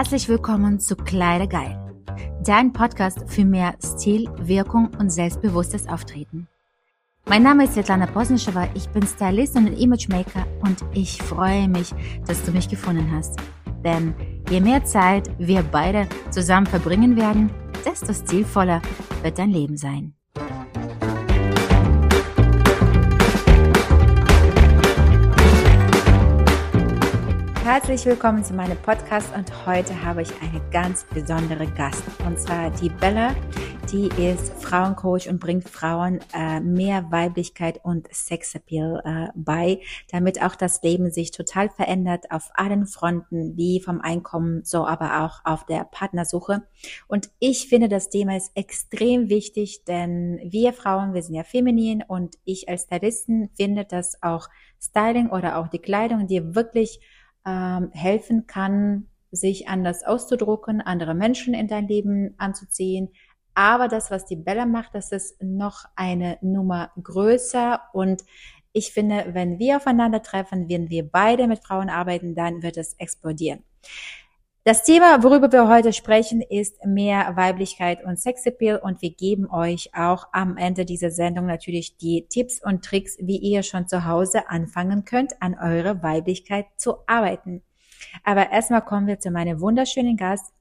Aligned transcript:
Herzlich 0.00 0.30
willkommen 0.30 0.80
zu 0.80 0.96
Kleidergeil, 0.96 1.78
dein 2.42 2.72
Podcast 2.72 3.18
für 3.26 3.44
mehr 3.44 3.74
Stil, 3.84 4.30
Wirkung 4.38 4.88
und 4.98 5.10
selbstbewusstes 5.10 5.86
Auftreten. 5.88 6.48
Mein 7.26 7.42
Name 7.42 7.64
ist 7.64 7.74
Svetlana 7.74 8.06
Posnischewa, 8.06 8.66
ich 8.74 8.88
bin 8.88 9.06
Stylist 9.06 9.56
und 9.56 9.66
Imagemaker 9.66 10.46
und 10.62 10.78
ich 10.94 11.22
freue 11.22 11.68
mich, 11.68 11.92
dass 12.26 12.42
du 12.44 12.50
mich 12.50 12.70
gefunden 12.70 13.12
hast. 13.12 13.38
Denn 13.84 14.14
je 14.48 14.62
mehr 14.62 14.82
Zeit 14.86 15.30
wir 15.38 15.62
beide 15.62 16.08
zusammen 16.30 16.66
verbringen 16.66 17.18
werden, 17.18 17.50
desto 17.84 18.14
stilvoller 18.14 18.80
wird 19.22 19.38
dein 19.38 19.50
Leben 19.50 19.76
sein. 19.76 20.14
Herzlich 27.72 28.04
willkommen 28.04 28.42
zu 28.42 28.52
meinem 28.52 28.76
Podcast 28.78 29.32
und 29.32 29.64
heute 29.64 30.04
habe 30.04 30.22
ich 30.22 30.30
eine 30.42 30.60
ganz 30.72 31.04
besondere 31.04 31.68
Gast 31.68 32.02
und 32.26 32.36
zwar 32.36 32.68
die 32.72 32.88
Bella. 32.88 33.32
Die 33.92 34.08
ist 34.20 34.52
Frauencoach 34.60 35.28
und 35.28 35.38
bringt 35.38 35.68
Frauen 35.68 36.18
äh, 36.34 36.58
mehr 36.58 37.12
Weiblichkeit 37.12 37.78
und 37.84 38.12
Sexappeal 38.12 39.02
äh, 39.04 39.28
bei, 39.36 39.80
damit 40.10 40.42
auch 40.42 40.56
das 40.56 40.82
Leben 40.82 41.12
sich 41.12 41.30
total 41.30 41.70
verändert 41.70 42.32
auf 42.32 42.50
allen 42.54 42.86
Fronten, 42.86 43.56
wie 43.56 43.80
vom 43.80 44.00
Einkommen, 44.00 44.64
so 44.64 44.84
aber 44.84 45.24
auch 45.24 45.44
auf 45.44 45.64
der 45.64 45.84
Partnersuche. 45.84 46.64
Und 47.06 47.30
ich 47.38 47.68
finde, 47.68 47.88
das 47.88 48.10
Thema 48.10 48.36
ist 48.36 48.50
extrem 48.56 49.28
wichtig, 49.28 49.84
denn 49.84 50.40
wir 50.42 50.72
Frauen, 50.72 51.14
wir 51.14 51.22
sind 51.22 51.36
ja 51.36 51.44
feminin 51.44 52.02
und 52.02 52.34
ich 52.44 52.68
als 52.68 52.82
Stylisten 52.82 53.48
finde, 53.54 53.84
dass 53.84 54.20
auch 54.24 54.48
Styling 54.80 55.30
oder 55.30 55.56
auch 55.58 55.68
die 55.68 55.78
Kleidung 55.78 56.26
dir 56.26 56.56
wirklich 56.56 57.00
ähm, 57.46 57.90
helfen 57.92 58.46
kann, 58.46 59.06
sich 59.30 59.68
anders 59.68 60.04
auszudrucken, 60.04 60.80
andere 60.80 61.14
Menschen 61.14 61.54
in 61.54 61.68
dein 61.68 61.88
Leben 61.88 62.34
anzuziehen. 62.38 63.10
Aber 63.54 63.88
das, 63.88 64.10
was 64.10 64.26
die 64.26 64.36
Bella 64.36 64.66
macht, 64.66 64.94
das 64.94 65.12
ist 65.12 65.42
noch 65.42 65.84
eine 65.96 66.38
Nummer 66.40 66.90
größer 67.02 67.80
und 67.92 68.22
ich 68.72 68.92
finde, 68.92 69.30
wenn 69.32 69.58
wir 69.58 69.76
aufeinandertreffen, 69.76 70.68
wenn 70.68 70.90
wir 70.90 71.08
beide 71.08 71.48
mit 71.48 71.64
Frauen 71.64 71.90
arbeiten, 71.90 72.34
dann 72.34 72.62
wird 72.62 72.76
es 72.76 72.94
explodieren. 72.94 73.64
Das 74.62 74.84
Thema, 74.84 75.22
worüber 75.22 75.50
wir 75.50 75.68
heute 75.68 75.94
sprechen, 75.94 76.42
ist 76.42 76.84
mehr 76.84 77.34
Weiblichkeit 77.34 78.04
und 78.04 78.20
Sexappeal 78.20 78.76
und 78.76 79.00
wir 79.00 79.10
geben 79.10 79.50
euch 79.50 79.88
auch 79.94 80.28
am 80.32 80.58
Ende 80.58 80.84
dieser 80.84 81.10
Sendung 81.10 81.46
natürlich 81.46 81.96
die 81.96 82.26
Tipps 82.28 82.62
und 82.62 82.84
Tricks, 82.84 83.16
wie 83.20 83.38
ihr 83.38 83.62
schon 83.62 83.88
zu 83.88 84.04
Hause 84.04 84.50
anfangen 84.50 85.06
könnt, 85.06 85.40
an 85.40 85.56
eure 85.58 86.02
Weiblichkeit 86.02 86.66
zu 86.76 86.98
arbeiten. 87.06 87.62
Aber 88.22 88.50
erstmal 88.50 88.84
kommen 88.84 89.06
wir 89.06 89.18
zu 89.18 89.30
meinem 89.30 89.62
wunderschönen 89.62 90.18
Gast. 90.18 90.52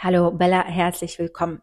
Hallo 0.00 0.30
Bella, 0.30 0.64
herzlich 0.64 1.18
willkommen. 1.18 1.62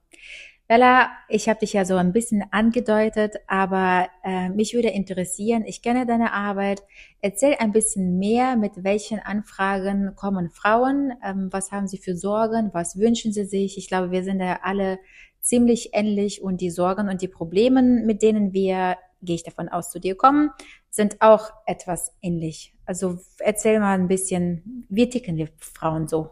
Bella, 0.67 1.11
ich 1.29 1.47
habe 1.47 1.61
dich 1.61 1.71
ja 1.71 1.85
so 1.85 1.95
ein 1.95 2.11
bisschen 2.11 2.43
angedeutet, 2.51 3.37
aber 3.47 4.09
äh, 4.25 4.49
mich 4.49 4.73
würde 4.73 4.89
interessieren, 4.89 5.63
ich 5.65 5.81
kenne 5.81 6.05
deine 6.05 6.33
Arbeit. 6.33 6.83
Erzähl 7.21 7.55
ein 7.57 7.71
bisschen 7.71 8.19
mehr, 8.19 8.57
mit 8.57 8.83
welchen 8.83 9.19
Anfragen 9.19 10.13
kommen 10.15 10.49
Frauen, 10.49 11.13
ähm, 11.23 11.47
was 11.51 11.71
haben 11.71 11.87
sie 11.87 11.97
für 11.97 12.17
Sorgen, 12.17 12.71
was 12.73 12.99
wünschen 12.99 13.31
sie 13.31 13.45
sich. 13.45 13.77
Ich 13.77 13.87
glaube, 13.87 14.11
wir 14.11 14.25
sind 14.25 14.41
ja 14.41 14.59
alle 14.61 14.99
ziemlich 15.39 15.91
ähnlich 15.93 16.41
und 16.41 16.59
die 16.59 16.69
Sorgen 16.69 17.07
und 17.07 17.21
die 17.21 17.29
Probleme, 17.29 17.81
mit 17.81 18.21
denen 18.21 18.51
wir, 18.51 18.97
gehe 19.21 19.35
ich 19.35 19.43
davon 19.43 19.69
aus, 19.69 19.89
zu 19.89 20.01
dir 20.01 20.15
kommen, 20.15 20.49
sind 20.89 21.21
auch 21.21 21.49
etwas 21.65 22.13
ähnlich. 22.21 22.75
Also 22.85 23.19
erzähl 23.39 23.79
mal 23.79 23.97
ein 23.97 24.09
bisschen, 24.09 24.85
wie 24.89 25.09
ticken 25.09 25.37
wir 25.37 25.47
Frauen 25.59 26.09
so? 26.09 26.31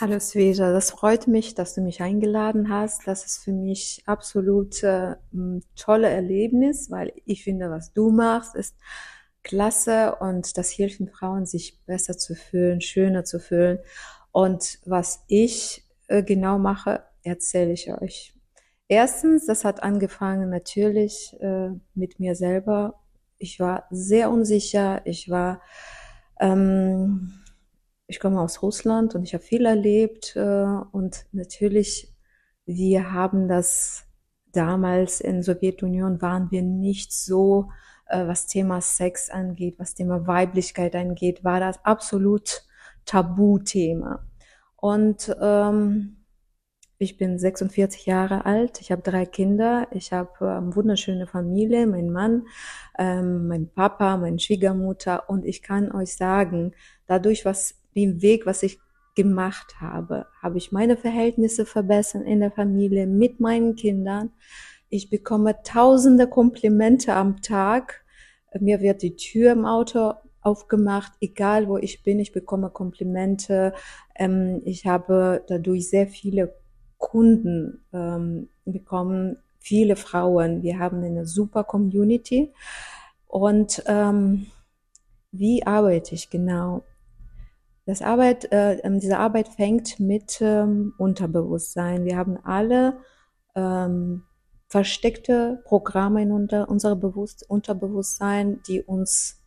Hallo 0.00 0.18
Sveja, 0.18 0.72
das 0.72 0.92
freut 0.92 1.26
mich, 1.26 1.54
dass 1.54 1.74
du 1.74 1.82
mich 1.82 2.00
eingeladen 2.00 2.70
hast. 2.70 3.06
Das 3.06 3.26
ist 3.26 3.44
für 3.44 3.52
mich 3.52 4.02
absolut 4.06 4.82
äh, 4.82 5.16
ein 5.34 5.62
tolle 5.76 6.08
Erlebnis, 6.08 6.90
weil 6.90 7.12
ich 7.26 7.44
finde, 7.44 7.68
was 7.68 7.92
du 7.92 8.10
machst, 8.10 8.54
ist 8.54 8.76
klasse 9.42 10.16
und 10.20 10.56
das 10.56 10.70
hilft 10.70 11.00
den 11.00 11.10
Frauen, 11.10 11.44
sich 11.44 11.78
besser 11.84 12.16
zu 12.16 12.34
fühlen, 12.34 12.80
schöner 12.80 13.24
zu 13.24 13.38
fühlen. 13.40 13.78
Und 14.32 14.78
was 14.86 15.22
ich 15.28 15.84
äh, 16.06 16.22
genau 16.22 16.58
mache, 16.58 17.04
erzähle 17.22 17.72
ich 17.72 17.92
euch. 17.92 18.32
Erstens, 18.88 19.44
das 19.44 19.66
hat 19.66 19.82
angefangen 19.82 20.48
natürlich 20.48 21.36
äh, 21.40 21.72
mit 21.92 22.18
mir 22.18 22.36
selber. 22.36 23.02
Ich 23.36 23.60
war 23.60 23.84
sehr 23.90 24.30
unsicher. 24.30 25.02
Ich 25.04 25.28
war 25.28 25.60
ähm, 26.40 27.39
ich 28.10 28.18
komme 28.18 28.40
aus 28.40 28.60
Russland 28.60 29.14
und 29.14 29.22
ich 29.22 29.34
habe 29.34 29.44
viel 29.44 29.66
erlebt 29.66 30.34
äh, 30.34 30.66
und 30.90 31.26
natürlich, 31.30 32.12
wir 32.66 33.12
haben 33.12 33.46
das 33.46 34.04
damals 34.52 35.20
in 35.20 35.44
Sowjetunion 35.44 36.20
waren 36.20 36.50
wir 36.50 36.62
nicht 36.62 37.12
so, 37.12 37.70
äh, 38.08 38.26
was 38.26 38.48
Thema 38.48 38.80
Sex 38.80 39.30
angeht, 39.30 39.76
was 39.78 39.94
Thema 39.94 40.26
Weiblichkeit 40.26 40.96
angeht, 40.96 41.44
war 41.44 41.60
das 41.60 41.84
absolut 41.84 42.64
Tabuthema. 43.04 44.26
Und 44.74 45.32
ähm, 45.40 46.16
ich 46.98 47.16
bin 47.16 47.38
46 47.38 48.06
Jahre 48.06 48.44
alt, 48.44 48.80
ich 48.80 48.90
habe 48.90 49.02
drei 49.02 49.24
Kinder, 49.24 49.86
ich 49.92 50.12
habe 50.12 50.32
ähm, 50.40 50.74
wunderschöne 50.74 51.28
Familie, 51.28 51.86
mein 51.86 52.10
Mann, 52.10 52.48
ähm, 52.98 53.46
mein 53.46 53.72
Papa, 53.72 54.16
meine 54.16 54.40
Schwiegermutter 54.40 55.30
und 55.30 55.44
ich 55.44 55.62
kann 55.62 55.92
euch 55.92 56.16
sagen, 56.16 56.72
dadurch, 57.06 57.44
was 57.44 57.79
den 57.94 58.22
Weg, 58.22 58.46
was 58.46 58.62
ich 58.62 58.78
gemacht 59.14 59.80
habe, 59.80 60.26
habe 60.42 60.58
ich 60.58 60.72
meine 60.72 60.96
Verhältnisse 60.96 61.66
verbessert 61.66 62.24
in 62.24 62.40
der 62.40 62.50
Familie 62.50 63.06
mit 63.06 63.40
meinen 63.40 63.74
Kindern. 63.74 64.30
Ich 64.88 65.10
bekomme 65.10 65.62
tausende 65.62 66.26
Komplimente 66.26 67.14
am 67.14 67.42
Tag. 67.42 68.04
Mir 68.58 68.80
wird 68.80 69.02
die 69.02 69.16
Tür 69.16 69.52
im 69.52 69.64
Auto 69.64 70.14
aufgemacht, 70.42 71.12
egal 71.20 71.68
wo 71.68 71.76
ich 71.76 72.02
bin, 72.02 72.18
ich 72.18 72.32
bekomme 72.32 72.70
Komplimente. 72.70 73.74
Ähm, 74.16 74.62
ich 74.64 74.86
habe 74.86 75.44
dadurch 75.48 75.88
sehr 75.88 76.06
viele 76.06 76.54
Kunden 76.98 77.84
ähm, 77.92 78.48
bekommen, 78.64 79.36
viele 79.58 79.96
Frauen. 79.96 80.62
Wir 80.62 80.78
haben 80.78 81.02
eine 81.02 81.26
super 81.26 81.64
Community. 81.64 82.52
Und 83.26 83.82
ähm, 83.86 84.46
wie 85.30 85.64
arbeite 85.66 86.14
ich 86.14 86.30
genau? 86.30 86.82
Das 87.90 88.02
Arbeit, 88.02 88.52
äh, 88.52 88.74
ähm, 88.84 89.00
diese 89.00 89.18
Arbeit 89.18 89.48
fängt 89.48 89.98
mit 89.98 90.38
ähm, 90.40 90.94
Unterbewusstsein. 90.96 92.04
Wir 92.04 92.16
haben 92.16 92.38
alle 92.44 92.98
ähm, 93.56 94.22
versteckte 94.68 95.60
Programme 95.64 96.22
in 96.22 96.30
unter, 96.30 96.68
unser 96.68 96.94
Bewusst 96.94 97.44
Unterbewusstsein, 97.50 98.60
die 98.68 98.80
uns 98.80 99.42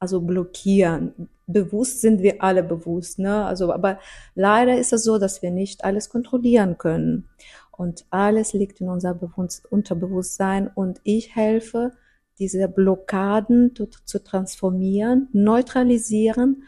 also 0.00 0.22
blockieren. 0.22 1.28
Bewusst 1.46 2.00
sind 2.00 2.20
wir 2.20 2.42
alle 2.42 2.64
bewusst, 2.64 3.20
ne? 3.20 3.44
Also, 3.44 3.72
aber 3.72 4.00
leider 4.34 4.76
ist 4.76 4.92
es 4.92 5.04
so, 5.04 5.18
dass 5.18 5.40
wir 5.42 5.52
nicht 5.52 5.84
alles 5.84 6.08
kontrollieren 6.08 6.78
können. 6.78 7.28
Und 7.70 8.06
alles 8.10 8.54
liegt 8.54 8.80
in 8.80 8.88
unser 8.88 9.14
Bewusst 9.14 9.70
Unterbewusstsein 9.70 10.66
und 10.66 11.00
ich 11.04 11.36
helfe, 11.36 11.92
diese 12.40 12.66
Blockaden 12.66 13.72
zu 13.76 14.24
transformieren, 14.24 15.28
neutralisieren 15.32 16.64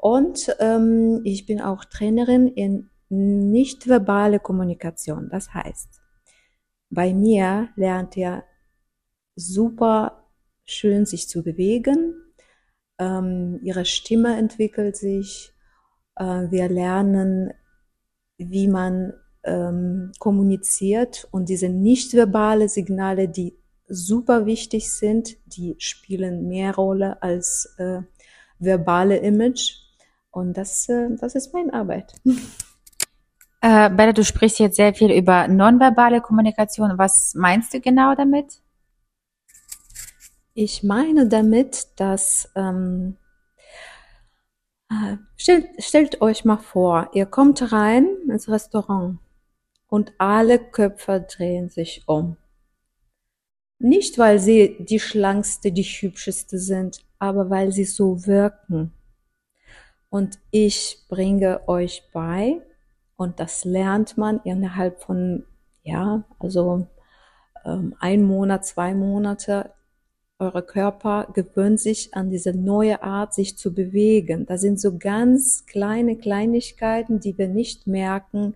und 0.00 0.56
ähm, 0.60 1.20
ich 1.24 1.46
bin 1.46 1.60
auch 1.60 1.84
Trainerin 1.84 2.48
in 2.48 2.88
nicht 3.10 3.88
verbale 3.88 4.38
Kommunikation. 4.40 5.28
Das 5.30 5.52
heißt, 5.52 6.00
bei 6.90 7.12
mir 7.12 7.68
lernt 7.76 8.16
ihr 8.16 8.44
super 9.36 10.28
schön 10.64 11.06
sich 11.06 11.28
zu 11.28 11.42
bewegen. 11.42 12.14
Ähm, 12.98 13.60
ihre 13.62 13.84
Stimme 13.84 14.36
entwickelt 14.36 14.96
sich. 14.96 15.52
Äh, 16.16 16.50
wir 16.50 16.68
lernen, 16.68 17.52
wie 18.38 18.68
man 18.68 19.12
ähm, 19.44 20.12
kommuniziert 20.18 21.28
und 21.30 21.48
diese 21.48 21.68
nicht 21.68 22.14
verbale 22.14 22.68
Signale, 22.68 23.28
die 23.28 23.58
super 23.86 24.46
wichtig 24.46 24.92
sind, 24.92 25.36
die 25.46 25.74
spielen 25.78 26.46
mehr 26.46 26.74
Rolle 26.74 27.22
als 27.22 27.74
äh, 27.78 28.02
verbale 28.58 29.16
Image. 29.18 29.89
Und 30.30 30.56
das, 30.56 30.88
äh, 30.88 31.08
das 31.16 31.34
ist 31.34 31.52
meine 31.52 31.72
Arbeit. 31.72 32.14
Äh, 33.62 33.90
Bella, 33.90 34.14
du 34.14 34.24
sprichst 34.24 34.58
jetzt 34.58 34.76
sehr 34.76 34.94
viel 34.94 35.12
über 35.12 35.46
nonverbale 35.46 36.22
Kommunikation. 36.22 36.96
Was 36.96 37.34
meinst 37.34 37.74
du 37.74 37.80
genau 37.82 38.14
damit? 38.14 38.62
Ich 40.54 40.82
meine 40.82 41.28
damit, 41.28 41.88
dass 41.96 42.50
ähm, 42.56 43.18
äh, 44.90 45.18
stellt, 45.36 45.68
stellt 45.78 46.22
euch 46.22 46.46
mal 46.46 46.56
vor, 46.56 47.10
ihr 47.12 47.26
kommt 47.26 47.70
rein 47.70 48.08
ins 48.30 48.48
Restaurant 48.48 49.18
und 49.88 50.12
alle 50.16 50.58
Köpfe 50.58 51.26
drehen 51.30 51.68
sich 51.68 52.04
um. 52.06 52.38
Nicht, 53.78 54.18
weil 54.18 54.38
sie 54.38 54.76
die 54.80 55.00
schlankste, 55.00 55.70
die 55.70 55.82
hübscheste 55.82 56.58
sind, 56.58 57.04
aber 57.18 57.50
weil 57.50 57.72
sie 57.72 57.84
so 57.84 58.26
wirken 58.26 58.94
und 60.10 60.38
ich 60.50 60.98
bringe 61.08 61.68
euch 61.68 62.02
bei 62.12 62.60
und 63.16 63.38
das 63.40 63.64
lernt 63.64 64.18
man 64.18 64.40
innerhalb 64.44 65.00
von, 65.02 65.44
ja, 65.84 66.24
also 66.38 66.86
ähm, 67.64 67.94
ein 68.00 68.22
Monat, 68.22 68.66
zwei 68.66 68.94
Monate. 68.94 69.70
Eure 70.38 70.62
Körper 70.62 71.28
gewöhnt 71.34 71.78
sich 71.80 72.14
an 72.14 72.30
diese 72.30 72.54
neue 72.54 73.02
Art, 73.02 73.34
sich 73.34 73.58
zu 73.58 73.74
bewegen. 73.74 74.46
Da 74.46 74.56
sind 74.56 74.80
so 74.80 74.96
ganz 74.96 75.66
kleine 75.66 76.16
Kleinigkeiten, 76.16 77.20
die 77.20 77.36
wir 77.36 77.48
nicht 77.48 77.86
merken, 77.86 78.54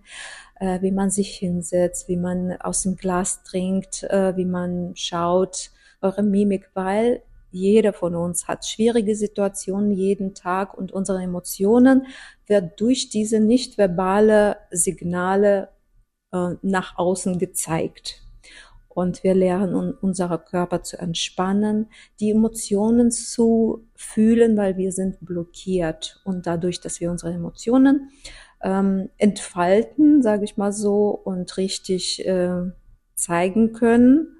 äh, 0.59 0.81
wie 0.81 0.91
man 0.91 1.11
sich 1.11 1.35
hinsetzt, 1.35 2.09
wie 2.09 2.17
man 2.17 2.53
aus 2.59 2.81
dem 2.81 2.95
Glas 2.95 3.43
trinkt, 3.43 4.03
äh, 4.03 4.35
wie 4.35 4.45
man 4.45 4.95
schaut, 4.95 5.69
eure 6.01 6.23
Mimik, 6.23 6.69
weil 6.73 7.21
jeder 7.55 7.93
von 7.93 8.15
uns 8.15 8.47
hat 8.47 8.65
schwierige 8.65 9.15
Situationen 9.15 9.91
jeden 9.91 10.33
Tag 10.33 10.77
und 10.77 10.91
unsere 10.91 11.21
Emotionen 11.21 12.07
wird 12.47 12.79
durch 12.79 13.09
diese 13.09 13.39
nicht 13.39 13.77
verbale 13.77 14.57
Signale 14.71 15.69
äh, 16.31 16.55
nach 16.61 16.97
außen 16.97 17.39
gezeigt. 17.39 18.21
Und 18.89 19.23
wir 19.25 19.35
lernen 19.35 19.93
unsere 19.93 20.39
Körper 20.39 20.81
zu 20.81 20.97
entspannen, 20.97 21.89
die 22.21 22.31
Emotionen 22.31 23.11
zu 23.11 23.85
fühlen, 23.93 24.55
weil 24.55 24.77
wir 24.77 24.93
sind 24.93 25.17
blockiert. 25.19 26.21
Und 26.23 26.47
dadurch, 26.47 26.79
dass 26.79 27.01
wir 27.01 27.11
unsere 27.11 27.33
Emotionen 27.33 28.11
ähm, 28.63 29.09
entfalten, 29.17 30.21
sage 30.21 30.45
ich 30.45 30.55
mal 30.55 30.71
so, 30.71 31.09
und 31.09 31.57
richtig 31.57 32.25
äh, 32.25 32.71
zeigen 33.15 33.73
können, 33.73 34.37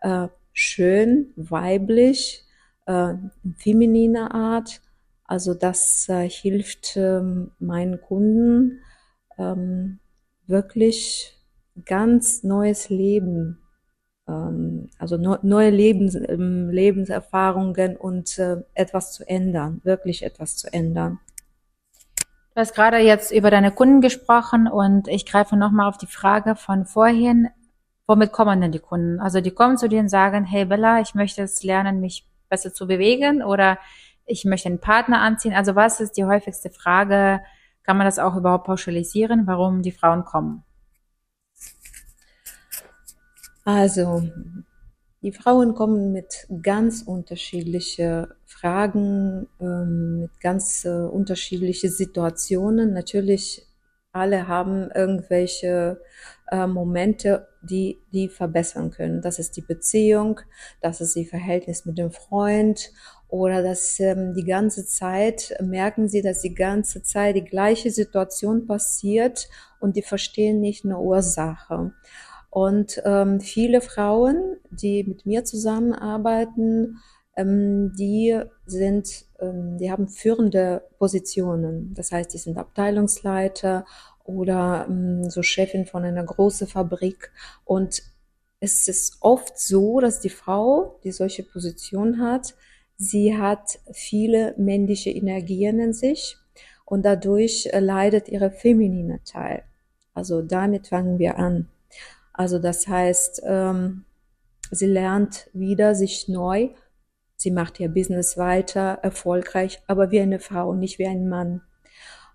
äh, 0.00 0.28
schön, 0.52 1.32
weiblich, 1.36 2.44
äh, 2.90 3.14
femininer 3.56 4.34
Art. 4.34 4.80
Also 5.24 5.54
das 5.54 6.08
äh, 6.08 6.28
hilft 6.28 6.96
ähm, 6.96 7.52
meinen 7.60 8.00
Kunden 8.00 8.80
ähm, 9.38 10.00
wirklich 10.46 11.36
ganz 11.86 12.42
neues 12.42 12.88
Leben, 12.88 13.60
ähm, 14.26 14.90
also 14.98 15.16
no, 15.16 15.38
neue 15.42 15.70
Lebens, 15.70 16.16
ähm, 16.16 16.68
Lebenserfahrungen 16.70 17.96
und 17.96 18.36
äh, 18.40 18.56
etwas 18.74 19.12
zu 19.12 19.28
ändern, 19.28 19.80
wirklich 19.84 20.24
etwas 20.24 20.56
zu 20.56 20.72
ändern. 20.72 21.20
Du 22.16 22.60
hast 22.60 22.74
gerade 22.74 22.98
jetzt 22.98 23.30
über 23.30 23.52
deine 23.52 23.70
Kunden 23.70 24.00
gesprochen 24.00 24.66
und 24.66 25.06
ich 25.06 25.24
greife 25.24 25.56
nochmal 25.56 25.88
auf 25.88 25.98
die 25.98 26.08
Frage 26.08 26.56
von 26.56 26.86
vorhin. 26.86 27.48
Womit 28.08 28.32
kommen 28.32 28.60
denn 28.60 28.72
die 28.72 28.80
Kunden? 28.80 29.20
Also 29.20 29.40
die 29.40 29.52
kommen 29.52 29.76
zu 29.76 29.88
dir 29.88 30.00
und 30.00 30.08
sagen, 30.08 30.44
hey 30.44 30.64
Bella, 30.64 31.00
ich 31.00 31.14
möchte 31.14 31.42
jetzt 31.42 31.62
lernen, 31.62 32.00
mich 32.00 32.26
besser 32.50 32.74
zu 32.74 32.86
bewegen 32.86 33.42
oder 33.42 33.78
ich 34.26 34.44
möchte 34.44 34.68
einen 34.68 34.80
Partner 34.80 35.20
anziehen. 35.22 35.54
Also 35.54 35.74
was 35.74 36.00
ist 36.00 36.12
die 36.18 36.24
häufigste 36.24 36.70
Frage? 36.70 37.40
Kann 37.82 37.96
man 37.96 38.06
das 38.06 38.18
auch 38.18 38.36
überhaupt 38.36 38.66
pauschalisieren, 38.66 39.46
warum 39.46 39.82
die 39.82 39.92
Frauen 39.92 40.24
kommen? 40.24 40.64
Also, 43.64 44.22
die 45.22 45.32
Frauen 45.32 45.74
kommen 45.74 46.12
mit 46.12 46.46
ganz 46.62 47.02
unterschiedlichen 47.02 48.26
Fragen, 48.46 49.48
ähm, 49.60 50.20
mit 50.20 50.40
ganz 50.40 50.84
äh, 50.84 50.88
unterschiedlichen 50.88 51.90
Situationen. 51.90 52.92
Natürlich, 52.92 53.66
alle 54.12 54.48
haben 54.48 54.90
irgendwelche 54.90 56.00
äh, 56.50 56.66
Momente, 56.66 57.48
die 57.62 58.00
die 58.12 58.28
verbessern 58.28 58.90
können. 58.90 59.22
Das 59.22 59.38
ist 59.38 59.56
die 59.56 59.62
Beziehung, 59.62 60.40
das 60.80 61.00
ist 61.00 61.14
die 61.14 61.26
Verhältnis 61.26 61.84
mit 61.84 61.98
dem 61.98 62.10
Freund 62.10 62.92
oder 63.28 63.62
dass 63.62 64.00
ähm, 64.00 64.34
die 64.34 64.44
ganze 64.44 64.84
Zeit 64.84 65.54
merken 65.60 66.08
sie, 66.08 66.22
dass 66.22 66.40
die 66.40 66.54
ganze 66.54 67.02
Zeit 67.02 67.36
die 67.36 67.44
gleiche 67.44 67.90
Situation 67.90 68.66
passiert 68.66 69.48
und 69.78 69.96
die 69.96 70.02
verstehen 70.02 70.60
nicht 70.60 70.84
eine 70.84 70.98
Ursache. 70.98 71.92
Und 72.50 73.00
ähm, 73.04 73.40
viele 73.40 73.80
Frauen, 73.80 74.56
die 74.70 75.04
mit 75.04 75.24
mir 75.24 75.44
zusammenarbeiten, 75.44 76.98
ähm, 77.36 77.92
die 77.96 78.40
sind, 78.66 79.26
ähm, 79.40 79.78
die 79.78 79.90
haben 79.90 80.08
führende 80.08 80.82
Positionen. 80.98 81.94
Das 81.94 82.12
heißt, 82.12 82.32
die 82.32 82.38
sind 82.38 82.58
Abteilungsleiter 82.58 83.84
oder 84.24 84.86
ähm, 84.88 85.28
so 85.30 85.42
Chefin 85.42 85.86
von 85.86 86.04
einer 86.04 86.24
großen 86.24 86.66
Fabrik. 86.66 87.32
Und 87.64 88.02
es 88.60 88.88
ist 88.88 89.18
oft 89.20 89.58
so, 89.58 90.00
dass 90.00 90.20
die 90.20 90.28
Frau, 90.28 91.00
die 91.04 91.12
solche 91.12 91.42
Position 91.42 92.20
hat, 92.20 92.54
sie 92.96 93.36
hat 93.36 93.78
viele 93.92 94.54
männliche 94.58 95.10
Energien 95.10 95.80
in 95.80 95.92
sich 95.92 96.36
und 96.84 97.04
dadurch 97.04 97.68
äh, 97.72 97.80
leidet 97.80 98.28
ihre 98.28 98.50
feminine 98.50 99.20
Teil. 99.24 99.64
Also 100.12 100.42
damit 100.42 100.88
fangen 100.88 101.18
wir 101.18 101.38
an. 101.38 101.68
Also 102.32 102.58
das 102.58 102.86
heißt, 102.86 103.42
ähm, 103.44 104.04
sie 104.70 104.86
lernt 104.86 105.48
wieder 105.52 105.94
sich 105.94 106.28
neu, 106.28 106.70
sie 107.40 107.50
macht 107.50 107.80
ihr 107.80 107.88
Business 107.88 108.36
weiter, 108.36 108.98
erfolgreich, 109.02 109.80
aber 109.86 110.10
wie 110.10 110.20
eine 110.20 110.40
Frau, 110.40 110.74
nicht 110.74 110.98
wie 110.98 111.06
ein 111.06 111.26
Mann. 111.26 111.62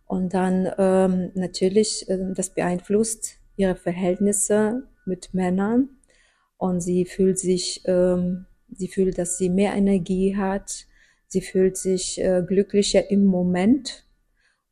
Und 0.07 0.34
dann 0.34 0.68
ähm, 0.80 1.31
natürlich, 1.36 2.10
äh, 2.10 2.34
das 2.34 2.50
beeinflusst 2.50 3.36
ihre 3.56 3.75
Verhältnisse 3.75 4.88
mit 5.06 5.31
Männern. 5.31 5.90
Und 6.57 6.81
sie 6.81 7.06
fühlt 7.06 7.38
sich, 7.38 7.84
ähm, 7.86 8.48
sie 8.72 8.88
fühlt, 8.88 9.19
dass 9.19 9.38
sie 9.38 9.50
mehr 9.50 9.75
Energie 9.75 10.36
hat, 10.36 10.88
sie 11.28 11.42
fühlt 11.42 11.78
sich 11.78 12.19
äh, 12.19 12.44
glücklicher 12.44 13.12
im 13.12 13.25
Moment, 13.25 14.07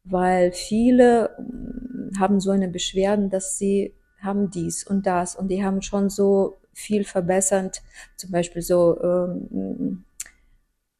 weil 0.03 0.51
viele 0.51 1.25
äh, 1.37 2.17
haben 2.17 2.39
so 2.39 2.49
eine 2.49 2.69
Beschwerden, 2.69 3.29
dass 3.29 3.59
sie 3.59 3.93
haben 4.19 4.49
dies 4.49 4.83
und 4.83 5.05
das. 5.05 5.35
Und 5.35 5.49
die 5.49 5.63
haben 5.63 5.83
schon 5.83 6.09
so 6.09 6.57
viel 6.73 7.03
verbessert, 7.03 7.83
zum 8.15 8.31
Beispiel 8.31 8.63
so 8.63 8.99
ähm, 9.03 10.05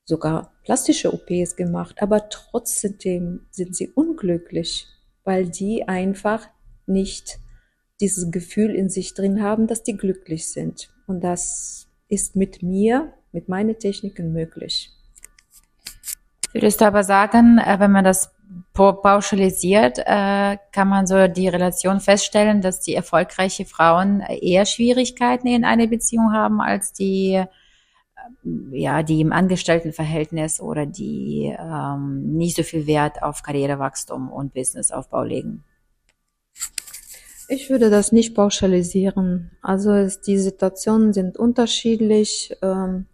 sogar 0.05 0.51
plastische 0.63 1.13
OPs 1.13 1.55
gemacht, 1.55 2.01
aber 2.01 2.29
trotzdem 2.29 3.45
sind 3.51 3.75
sie 3.75 3.89
unglücklich, 3.89 4.87
weil 5.23 5.49
die 5.49 5.87
einfach 5.87 6.47
nicht 6.85 7.39
dieses 8.01 8.31
Gefühl 8.31 8.75
in 8.75 8.89
sich 8.89 9.13
drin 9.13 9.41
haben, 9.41 9.67
dass 9.67 9.83
die 9.83 9.95
glücklich 9.95 10.49
sind. 10.49 10.89
Und 11.07 11.23
das 11.23 11.87
ist 12.07 12.35
mit 12.35 12.61
mir, 12.61 13.13
mit 13.31 13.47
meinen 13.47 13.77
Techniken 13.79 14.33
möglich. 14.33 14.91
Würdest 16.51 16.81
du 16.81 16.85
aber 16.85 17.03
sagen, 17.03 17.57
äh, 17.57 17.79
wenn 17.79 17.91
man 17.91 18.03
das 18.03 18.31
pauschalisiert, 18.73 19.99
äh, 19.99 20.57
kann 20.71 20.87
man 20.87 21.07
so 21.07 21.27
die 21.27 21.47
Relation 21.47 21.99
feststellen, 21.99 22.61
dass 22.61 22.81
die 22.81 22.93
erfolgreiche 22.93 23.65
Frauen 23.65 24.21
eher 24.21 24.65
Schwierigkeiten 24.65 25.47
in 25.47 25.65
einer 25.65 25.87
Beziehung 25.87 26.33
haben 26.33 26.61
als 26.61 26.93
die 26.93 27.43
ja, 28.71 29.03
die 29.03 29.21
im 29.21 29.31
Angestelltenverhältnis 29.31 30.59
oder 30.59 30.85
die 30.85 31.55
ähm, 31.57 32.35
nicht 32.35 32.55
so 32.55 32.63
viel 32.63 32.87
Wert 32.87 33.23
auf 33.23 33.43
Karrierewachstum 33.43 34.31
und 34.31 34.53
Businessaufbau 34.53 35.23
legen? 35.23 35.63
Ich 37.49 37.69
würde 37.69 37.89
das 37.89 38.11
nicht 38.11 38.35
pauschalisieren. 38.35 39.51
Also 39.61 39.91
es, 39.91 40.21
die 40.21 40.37
Situationen 40.37 41.13
sind 41.13 41.37
unterschiedlich. 41.37 42.55
Ähm, 42.61 43.05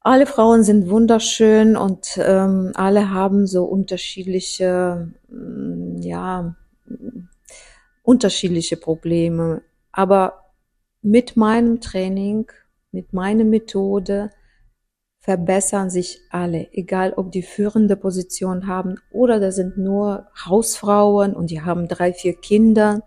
alle 0.00 0.26
Frauen 0.26 0.64
sind 0.64 0.90
wunderschön 0.90 1.76
und 1.76 2.18
ähm, 2.18 2.72
alle 2.74 3.10
haben 3.10 3.46
so 3.46 3.64
unterschiedliche, 3.64 5.08
mm, 5.28 6.02
ja, 6.02 6.54
unterschiedliche 8.02 8.76
Probleme. 8.76 9.62
Aber 9.92 10.50
mit 11.00 11.36
meinem 11.36 11.80
Training 11.80 12.50
mit 12.94 13.12
meiner 13.12 13.44
Methode 13.44 14.30
verbessern 15.18 15.90
sich 15.90 16.20
alle, 16.30 16.72
egal 16.72 17.12
ob 17.14 17.32
die 17.32 17.42
führende 17.42 17.96
Position 17.96 18.68
haben 18.68 18.96
oder 19.10 19.40
da 19.40 19.50
sind 19.50 19.76
nur 19.76 20.28
Hausfrauen 20.46 21.34
und 21.34 21.50
die 21.50 21.62
haben 21.62 21.88
drei, 21.88 22.12
vier 22.12 22.34
Kinder. 22.34 23.02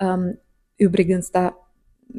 Ähm, 0.00 0.38
übrigens, 0.78 1.32
da 1.32 1.54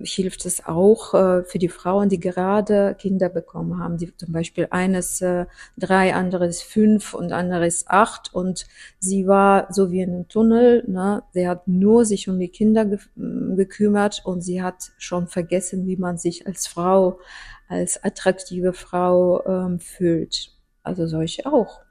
hilft 0.03 0.45
es 0.45 0.65
auch 0.65 1.13
äh, 1.13 1.43
für 1.43 1.59
die 1.59 1.69
Frauen, 1.69 2.09
die 2.09 2.19
gerade 2.19 2.95
Kinder 2.99 3.29
bekommen 3.29 3.79
haben, 3.79 3.97
die 3.97 4.15
zum 4.15 4.31
Beispiel 4.31 4.67
eines 4.71 5.21
äh, 5.21 5.45
drei, 5.77 6.13
anderes 6.13 6.61
fünf 6.61 7.13
und 7.13 7.31
anderes 7.31 7.85
acht 7.87 8.33
und 8.33 8.65
sie 8.99 9.27
war 9.27 9.67
so 9.71 9.91
wie 9.91 10.01
in 10.01 10.13
einem 10.13 10.27
Tunnel, 10.27 10.83
ne? 10.87 11.23
sie 11.33 11.47
hat 11.47 11.67
nur 11.67 12.05
sich 12.05 12.29
um 12.29 12.39
die 12.39 12.49
Kinder 12.49 12.85
ge 12.85 12.99
gekümmert 13.15 14.21
und 14.23 14.41
sie 14.41 14.61
hat 14.61 14.91
schon 14.97 15.27
vergessen, 15.27 15.85
wie 15.85 15.97
man 15.97 16.17
sich 16.17 16.47
als 16.47 16.67
Frau, 16.67 17.19
als 17.67 18.03
attraktive 18.03 18.73
Frau 18.73 19.45
ähm, 19.45 19.79
fühlt. 19.79 20.51
Also 20.83 21.07
solche 21.07 21.45
auch. 21.45 21.81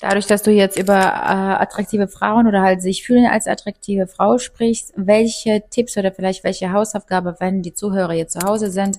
Dadurch, 0.00 0.26
dass 0.26 0.42
du 0.42 0.52
jetzt 0.52 0.78
über 0.78 0.94
äh, 0.94 1.62
attraktive 1.62 2.06
Frauen 2.06 2.46
oder 2.46 2.62
halt 2.62 2.82
sich 2.82 3.04
fühlen 3.04 3.26
als 3.26 3.48
attraktive 3.48 4.06
Frau 4.06 4.38
sprichst, 4.38 4.92
welche 4.96 5.64
Tipps 5.70 5.96
oder 5.96 6.12
vielleicht 6.12 6.44
welche 6.44 6.72
Hausaufgabe, 6.72 7.36
wenn 7.40 7.62
die 7.62 7.74
Zuhörer 7.74 8.12
jetzt 8.12 8.40
zu 8.40 8.46
Hause 8.46 8.70
sind, 8.70 8.98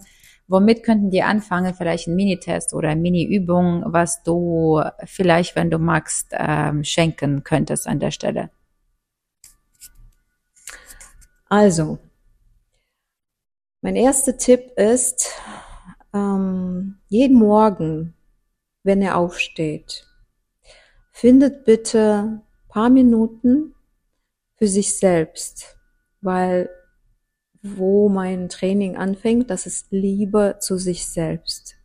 Womit 0.50 0.82
könnten 0.82 1.12
die 1.12 1.22
anfangen? 1.22 1.75
Vielleicht 1.75 2.08
ein 2.08 2.15
Minitest 2.15 2.74
oder 2.74 2.89
eine 2.89 3.00
Mini-Übung, 3.00 3.84
was 3.86 4.24
du 4.24 4.82
vielleicht, 5.06 5.56
wenn 5.56 5.70
du 5.70 5.77
magst, 5.77 6.29
ähm, 6.32 6.84
schenken 6.84 7.44
könntest 7.44 7.88
an 7.88 8.00
der 8.00 8.10
Stelle? 8.10 8.50
Also, 11.50 12.00
mein 13.82 13.96
erster 13.96 14.38
Tipp 14.38 14.72
ist, 14.75 15.36
ähm, 16.15 16.98
jeden 17.10 17.38
Morgen, 17.38 18.15
wenn 18.84 19.03
er 19.03 19.18
aufsteht, 19.18 20.08
findet 21.20 21.66
bitte 21.66 22.40
paar 22.70 22.90
Minuten 22.90 23.76
für 24.56 24.68
sich 24.68 24.96
selbst, 24.96 25.78
weil 26.22 26.70
wo 27.62 28.08
mein 28.08 28.48
Training 28.48 28.96
anfängt, 28.96 29.50
das 29.50 29.66
ist 29.66 29.88
Liebe 29.92 30.56
zu 30.60 30.78
sich 30.78 31.08
selbst. 31.08 31.76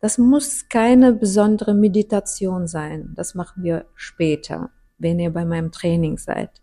Das 0.00 0.16
muss 0.16 0.70
keine 0.70 1.12
besondere 1.12 1.74
Meditation 1.74 2.66
sein. 2.66 3.12
Das 3.14 3.34
machen 3.34 3.62
wir 3.62 3.84
später, 3.94 4.70
wenn 4.96 5.20
ihr 5.20 5.34
bei 5.34 5.44
meinem 5.44 5.70
Training 5.70 6.16
seid. 6.16 6.62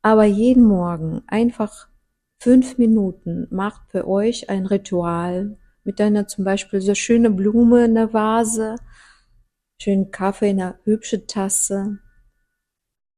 Aber 0.00 0.24
jeden 0.24 0.64
Morgen 0.64 1.20
einfach 1.26 1.88
fünf 2.38 2.78
Minuten 2.78 3.46
macht 3.50 3.90
für 3.90 4.08
euch 4.08 4.48
ein 4.48 4.64
Ritual 4.64 5.58
mit 5.84 6.00
einer 6.00 6.26
zum 6.28 6.46
Beispiel 6.46 6.80
so 6.80 6.94
schöne 6.94 7.28
Blume 7.28 7.84
in 7.84 7.94
der 7.94 8.14
Vase, 8.14 8.76
schönen 9.80 10.10
Kaffee 10.10 10.50
in 10.50 10.60
einer 10.60 10.78
hübschen 10.84 11.26
Tasse. 11.26 11.98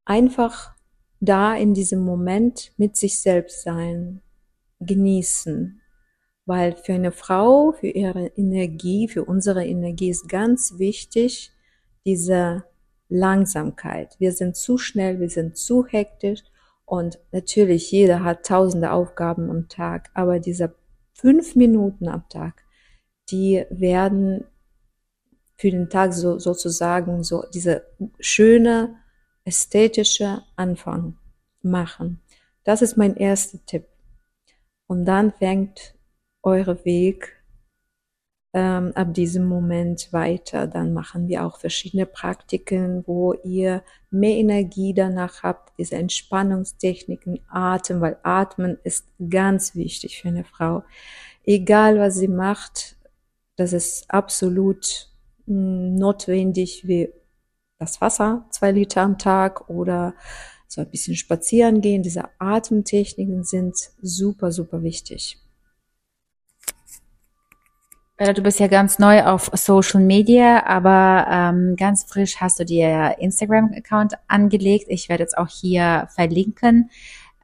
Einfach 0.04 0.75
da 1.21 1.54
in 1.54 1.75
diesem 1.75 2.04
Moment 2.04 2.73
mit 2.76 2.97
sich 2.97 3.21
selbst 3.21 3.62
sein, 3.62 4.23
genießen. 4.81 5.81
Weil 6.45 6.76
für 6.76 6.95
eine 6.95 7.12
Frau, 7.12 7.73
für 7.73 7.88
ihre 7.88 8.26
Energie, 8.37 9.09
für 9.09 9.25
unsere 9.25 9.66
Energie 9.66 10.11
ist 10.11 10.28
ganz 10.28 10.78
wichtig 10.78 11.52
diese 12.04 12.64
Langsamkeit. 13.09 14.16
Wir 14.19 14.33
sind 14.33 14.57
zu 14.57 14.78
schnell, 14.78 15.21
wir 15.21 15.31
sind 15.31 15.57
zu 15.57 15.87
hektisch 15.87 16.42
und 16.85 17.21
natürlich 17.31 17.90
jeder 17.92 18.25
hat 18.25 18.47
tausende 18.47 18.90
Aufgaben 18.90 19.50
am 19.50 19.69
Tag, 19.69 20.11
aber 20.14 20.40
diese 20.40 20.75
fünf 21.12 21.54
Minuten 21.54 22.09
am 22.09 22.28
Tag, 22.28 22.64
die 23.31 23.64
werden 23.71 24.45
für 25.62 25.71
den 25.71 25.88
Tag 25.88 26.12
so, 26.12 26.40
sozusagen 26.40 27.23
so 27.23 27.45
diese 27.54 27.87
schöne 28.19 28.97
ästhetische 29.45 30.42
Anfang 30.57 31.16
machen. 31.62 32.21
Das 32.64 32.83
ist 32.83 32.97
mein 32.97 33.14
erster 33.14 33.64
Tipp. 33.64 33.87
Und 34.88 35.04
dann 35.04 35.31
fängt 35.31 35.95
eure 36.42 36.85
Weg 36.85 37.40
ähm, 38.52 38.90
ab 38.97 39.14
diesem 39.14 39.47
Moment 39.47 40.12
weiter. 40.12 40.66
Dann 40.66 40.95
machen 40.95 41.28
wir 41.28 41.47
auch 41.47 41.61
verschiedene 41.61 42.07
Praktiken, 42.07 43.04
wo 43.07 43.33
ihr 43.45 43.85
mehr 44.11 44.38
Energie 44.38 44.92
danach 44.95 45.45
habt, 45.45 45.78
diese 45.78 45.95
Entspannungstechniken, 45.95 47.38
Atem, 47.49 48.00
weil 48.00 48.16
Atmen 48.25 48.78
ist 48.83 49.07
ganz 49.31 49.76
wichtig 49.76 50.21
für 50.21 50.26
eine 50.26 50.42
Frau. 50.42 50.83
Egal 51.45 52.00
was 52.00 52.16
sie 52.16 52.26
macht, 52.26 52.97
das 53.54 53.73
ist 53.73 54.11
absolut 54.11 55.12
notwendig 55.47 56.87
wie 56.87 57.11
das 57.79 58.01
Wasser, 58.01 58.47
zwei 58.51 58.71
Liter 58.71 59.03
am 59.03 59.19
Tag 59.19 59.69
oder 59.69 60.15
so 60.69 60.81
ein 60.81 60.91
bisschen 60.91 61.17
spazieren 61.17 61.81
gehen. 61.81 62.03
Diese 62.03 62.25
Atemtechniken 62.39 63.45
sind 63.45 63.77
super, 64.01 64.53
super 64.53 64.83
wichtig. 64.83 65.39
Du 68.19 68.43
bist 68.43 68.61
ja 68.61 68.69
ganz 68.69 69.01
neu 69.01 69.25
auf 69.25 69.51
Social 69.55 70.01
Media, 70.01 70.65
aber 70.65 71.27
ähm, 71.29 71.75
ganz 71.77 72.05
frisch 72.05 72.37
hast 72.37 72.61
du 72.61 72.65
dir 72.65 73.17
Instagram-Account 73.19 74.15
angelegt. 74.29 74.85
Ich 74.89 75.09
werde 75.09 75.25
jetzt 75.25 75.37
auch 75.37 75.49
hier 75.49 76.07
verlinken. 76.15 76.91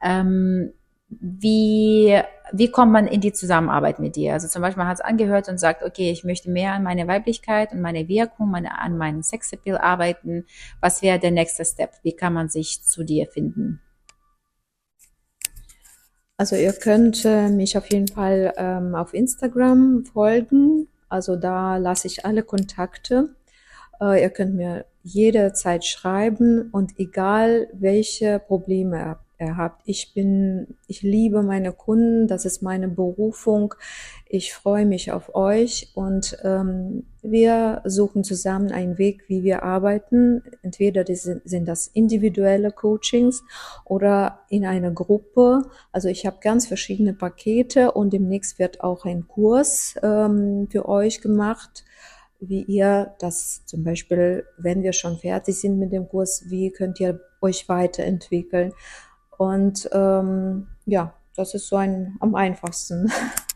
Ähm, 0.01 0.71
wie, 1.09 2.21
wie 2.51 2.71
kommt 2.71 2.91
man 2.91 3.07
in 3.07 3.21
die 3.21 3.33
Zusammenarbeit 3.33 3.99
mit 3.99 4.15
dir? 4.15 4.33
Also 4.33 4.47
zum 4.47 4.61
Beispiel, 4.61 4.83
man 4.83 4.87
hat 4.87 4.99
es 4.99 5.05
angehört 5.05 5.49
und 5.49 5.59
sagt, 5.59 5.83
okay, 5.83 6.11
ich 6.11 6.23
möchte 6.23 6.51
mehr 6.51 6.73
an 6.73 6.83
meine 6.83 7.07
Weiblichkeit 7.07 7.71
und 7.71 7.81
meine 7.81 8.07
Wirkung, 8.07 8.51
meine, 8.51 8.79
an 8.79 8.97
meinem 8.97 9.23
Sexappeal 9.23 9.77
arbeiten. 9.77 10.45
Was 10.81 11.01
wäre 11.01 11.19
der 11.19 11.31
nächste 11.31 11.65
Step? 11.65 11.93
Wie 12.03 12.15
kann 12.15 12.33
man 12.33 12.49
sich 12.49 12.83
zu 12.83 13.03
dir 13.03 13.27
finden? 13.27 13.81
Also 16.37 16.55
ihr 16.55 16.73
könnt 16.73 17.25
äh, 17.25 17.49
mich 17.49 17.77
auf 17.77 17.91
jeden 17.91 18.07
Fall 18.07 18.53
ähm, 18.55 18.95
auf 18.95 19.13
Instagram 19.13 20.05
folgen. 20.05 20.87
Also 21.09 21.35
da 21.35 21.77
lasse 21.77 22.07
ich 22.07 22.25
alle 22.25 22.43
Kontakte. 22.43 23.35
Äh, 23.99 24.21
ihr 24.21 24.29
könnt 24.29 24.55
mir 24.55 24.85
jederzeit 25.03 25.85
schreiben 25.85 26.69
und 26.71 26.97
egal 26.99 27.67
welche 27.73 28.39
Probleme 28.39 29.17
habt. 29.39 29.81
Ich 29.85 30.13
bin, 30.13 30.75
ich 30.87 31.01
liebe 31.01 31.43
meine 31.43 31.71
Kunden, 31.71 32.27
das 32.27 32.45
ist 32.45 32.61
meine 32.61 32.87
Berufung. 32.87 33.73
Ich 34.27 34.53
freue 34.53 34.85
mich 34.85 35.11
auf 35.11 35.33
euch 35.33 35.91
und 35.95 36.37
ähm, 36.43 37.05
wir 37.21 37.81
suchen 37.85 38.23
zusammen 38.23 38.71
einen 38.71 38.97
Weg, 38.97 39.23
wie 39.27 39.43
wir 39.43 39.63
arbeiten. 39.63 40.43
Entweder 40.61 41.05
sind, 41.15 41.41
sind 41.45 41.65
das 41.67 41.87
individuelle 41.87 42.71
Coachings 42.71 43.43
oder 43.85 44.41
in 44.49 44.65
einer 44.65 44.91
Gruppe. 44.91 45.63
Also 45.91 46.09
ich 46.09 46.25
habe 46.25 46.37
ganz 46.41 46.67
verschiedene 46.67 47.13
Pakete 47.13 47.93
und 47.93 48.11
demnächst 48.11 48.59
wird 48.59 48.81
auch 48.81 49.05
ein 49.05 49.27
Kurs 49.27 49.95
ähm, 50.03 50.67
für 50.69 50.87
euch 50.87 51.21
gemacht 51.21 51.85
wie 52.41 52.63
ihr 52.63 53.15
das 53.19 53.65
zum 53.65 53.83
Beispiel, 53.83 54.45
wenn 54.57 54.81
wir 54.81 54.93
schon 54.93 55.17
fertig 55.17 55.59
sind 55.59 55.77
mit 55.77 55.91
dem 55.91 56.07
Kurs, 56.07 56.45
wie 56.47 56.71
könnt 56.71 56.99
ihr 57.01 57.19
euch 57.41 57.67
weiterentwickeln? 57.67 58.73
Und 59.39 59.89
ähm, 59.93 60.67
ja, 60.85 61.13
das 61.37 61.53
ist 61.53 61.69
so 61.69 61.77
ein 61.77 62.17
am 62.19 62.35
einfachsten. 62.35 63.09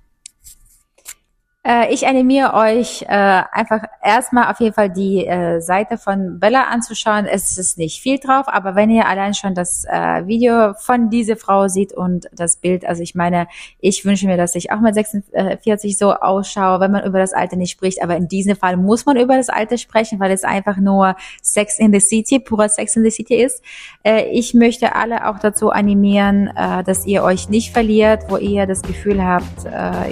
Äh, 1.65 1.93
ich 1.93 2.05
animiere 2.05 2.53
euch 2.55 3.03
äh, 3.03 3.08
einfach 3.08 3.84
erstmal 4.03 4.51
auf 4.51 4.60
jeden 4.60 4.74
Fall 4.74 4.89
die 4.89 5.25
äh, 5.25 5.62
Seite 5.62 5.98
von 5.98 6.38
Bella 6.38 6.63
anzuschauen. 6.63 7.25
Es 7.25 7.58
ist 7.58 7.77
nicht 7.77 8.01
viel 8.01 8.20
drauf, 8.20 8.48
aber 8.48 8.75
wenn 8.75 8.89
ihr 8.89 9.08
allein 9.08 9.34
schon 9.34 9.55
das 9.55 9.86
äh, 9.86 10.27
Video 10.27 10.74
von 10.74 11.10
dieser 11.10 11.38
Frau 11.38 11.70
sieht 11.70 11.93
und 11.93 12.27
das 12.34 12.58
Bild, 12.58 12.84
also 12.84 13.01
ich 13.01 13.15
meine, 13.15 13.48
ich 13.79 14.03
wünsche 14.03 14.27
mir, 14.27 14.36
dass 14.36 14.55
ich 14.55 14.74
auch 14.74 14.82
mit 14.82 14.93
46 14.93 15.98
so 15.98 16.13
ausschaue, 16.13 16.82
wenn 16.82 16.91
man 16.91 17.05
über 17.05 17.20
das 17.20 17.32
Alter 17.32 17.55
nicht 17.55 17.72
spricht, 17.72 18.03
aber 18.03 18.17
in 18.17 18.27
diesem 18.27 18.58
Fall 18.58 18.75
muss 18.75 19.05
man 19.05 19.15
über 19.15 19.38
das 19.38 19.48
Alter 19.48 19.77
sprechen, 19.77 20.20
weil 20.20 20.32
es 20.32 20.43
einfach 20.43 20.75
nur 20.75 21.15
Sex 21.41 21.79
in 21.79 21.93
the 21.93 22.01
City, 22.01 22.39
purer 22.39 22.67
Sex 22.67 22.98
in 22.98 23.05
the 23.05 23.10
City 23.10 23.36
ist. 23.36 23.63
Äh, 24.03 24.25
ich 24.32 24.53
möchte 24.53 24.96
alle 24.96 25.29
auch 25.29 25.39
dazu 25.39 25.70
animieren, 25.70 26.50
dass 26.86 27.05
ihr 27.05 27.24
euch 27.24 27.48
nicht 27.48 27.72
verliert, 27.72 28.24
wo 28.27 28.38
ihr 28.38 28.65
das 28.65 28.82
Gefühl 28.82 29.24
habt, 29.24 29.65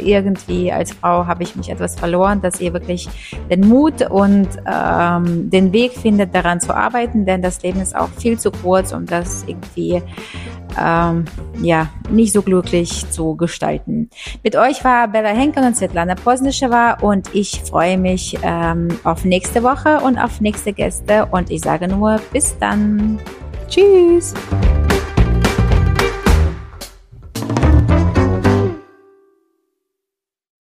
irgendwie 0.04 0.72
als 0.72 0.94
Frau 0.94 1.28
habe 1.28 1.41
habe 1.42 1.50
ich 1.50 1.56
mich 1.56 1.70
etwas 1.70 1.96
verloren, 1.96 2.40
dass 2.42 2.62
ihr 2.62 2.72
wirklich 2.72 3.10
den 3.50 3.68
Mut 3.68 4.08
und 4.12 4.48
ähm, 4.72 5.50
den 5.50 5.74
Weg 5.74 5.94
findet, 5.94 6.36
daran 6.36 6.60
zu 6.62 6.76
arbeiten, 6.76 7.26
denn 7.26 7.42
das 7.42 7.64
Leben 7.64 7.82
ist 7.82 7.96
auch 7.96 8.10
viel 8.10 8.38
zu 8.38 8.52
kurz, 8.52 8.94
um 8.94 9.08
das 9.08 9.44
irgendwie 9.48 10.04
ähm, 10.80 11.26
ja 11.64 11.90
nicht 12.12 12.32
so 12.32 12.44
glücklich 12.44 13.10
zu 13.10 13.36
gestalten. 13.36 14.12
Mit 14.44 14.56
euch 14.56 14.84
war 14.84 15.08
Bella 15.08 15.30
Henkel 15.30 15.64
und 15.64 15.76
Svetlana 15.76 16.14
Posnischewa 16.14 16.98
und 17.02 17.34
ich 17.34 17.62
freue 17.62 17.98
mich 17.98 18.38
ähm, 18.44 18.90
auf 19.04 19.26
nächste 19.26 19.64
Woche 19.64 20.00
und 20.02 20.20
auf 20.20 20.42
nächste 20.42 20.74
Gäste 20.74 21.26
und 21.32 21.50
ich 21.50 21.62
sage 21.62 21.88
nur 21.88 22.20
bis 22.32 22.56
dann. 22.60 23.20
Tschüss! 23.68 24.36